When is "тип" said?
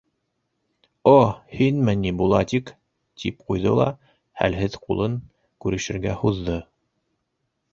3.25-3.45